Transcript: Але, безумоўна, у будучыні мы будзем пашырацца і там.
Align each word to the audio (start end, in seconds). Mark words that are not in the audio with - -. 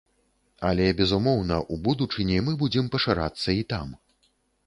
Але, 0.69 0.87
безумоўна, 1.01 1.59
у 1.75 1.77
будучыні 1.87 2.39
мы 2.47 2.55
будзем 2.61 2.85
пашырацца 2.95 3.49
і 3.59 3.63
там. 3.75 3.87